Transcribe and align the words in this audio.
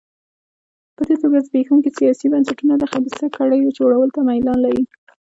په 0.95 1.01
دې 1.07 1.15
توګه 1.23 1.37
زبېښونکي 1.47 1.89
سیاسي 1.99 2.27
بنسټونه 2.33 2.73
د 2.77 2.83
خبیثه 2.91 3.27
کړۍ 3.37 3.61
جوړولو 3.77 4.13
ته 4.15 4.21
میلان 4.27 4.59
لري. 4.65 4.83